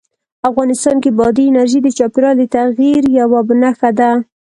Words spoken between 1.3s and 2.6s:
انرژي د چاپېریال د